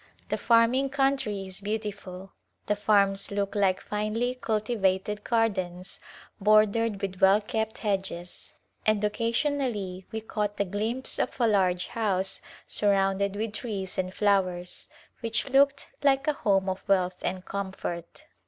[0.29, 2.31] The farming country is beautiful;
[2.65, 5.99] the farms look like finely cultivated gardens
[6.39, 8.51] bordered with well kept hedges,
[8.83, 14.89] and occasionally we caught a glimpse of a large house surrounded with trees and flowers,
[15.19, 18.25] which looked like a home of wealth and comfort.